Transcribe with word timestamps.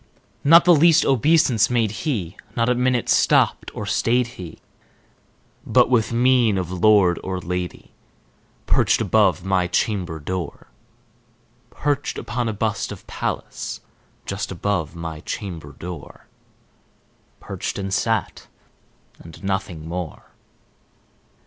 Not 0.43 0.65
the 0.65 0.73
least 0.73 1.05
obeisance 1.05 1.69
made 1.69 1.91
he; 1.91 2.35
not 2.55 2.69
a 2.69 2.73
minute 2.73 3.07
stopped 3.07 3.69
or 3.75 3.85
stayed 3.85 4.25
he; 4.29 4.57
But, 5.63 5.91
with 5.91 6.11
mien 6.11 6.57
of 6.57 6.71
lord 6.71 7.19
or 7.23 7.39
lady, 7.39 7.91
perched 8.65 8.99
above 8.99 9.45
my 9.45 9.67
chamber 9.67 10.19
door 10.19 10.65
Perched 11.69 12.17
upon 12.17 12.49
a 12.49 12.53
bust 12.53 12.91
of 12.91 13.05
Pallas 13.05 13.81
just 14.25 14.51
above 14.51 14.95
my 14.95 15.19
chamber 15.19 15.71
door 15.71 16.25
Perched, 17.39 17.77
and 17.77 17.93
sat, 17.93 18.47
and 19.19 19.43
nothing 19.43 19.87
more. 19.87 20.31